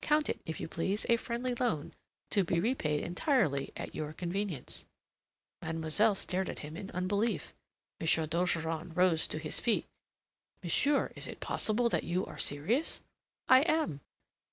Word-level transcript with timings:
Count 0.00 0.28
it, 0.30 0.40
if 0.46 0.60
you 0.60 0.68
please, 0.68 1.04
a 1.08 1.16
friendly 1.16 1.56
loan 1.56 1.92
to 2.30 2.44
be 2.44 2.60
repaid 2.60 3.02
entirely 3.02 3.72
at 3.76 3.96
your 3.96 4.12
convenience." 4.12 4.84
Mademoiselle 5.60 6.14
stared 6.14 6.48
at 6.48 6.60
him 6.60 6.76
in 6.76 6.88
unbelief. 6.92 7.52
M. 8.00 8.06
d'Ogeron 8.28 8.94
rose 8.94 9.26
to 9.26 9.40
his 9.40 9.58
feet. 9.58 9.86
"Monsieur, 10.62 11.10
is 11.16 11.26
it 11.26 11.40
possible 11.40 11.88
that 11.88 12.04
you 12.04 12.24
are 12.24 12.38
serious?" 12.38 13.02
"I 13.48 13.62
am. 13.62 14.00